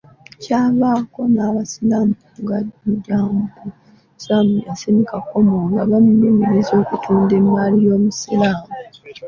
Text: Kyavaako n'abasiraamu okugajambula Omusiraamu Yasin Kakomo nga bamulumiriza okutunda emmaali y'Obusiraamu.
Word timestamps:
Kyavaako 0.41 1.19
n'abasiraamu 1.33 2.13
okugajambula 2.25 3.15
Omusiraamu 3.61 4.55
Yasin 4.65 4.97
Kakomo 5.09 5.57
nga 5.69 5.81
bamulumiriza 5.89 6.73
okutunda 6.81 7.33
emmaali 7.39 7.77
y'Obusiraamu. 7.85 8.65